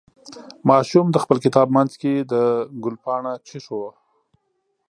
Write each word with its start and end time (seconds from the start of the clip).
ماشوم 0.69 1.05
د 1.11 1.17
خپل 1.23 1.37
کتاب 1.45 1.67
منځ 1.77 1.91
کې 2.01 2.13
د 2.31 2.33
ګل 2.83 2.95
پاڼه 3.03 3.33
کېښوده. 3.47 3.91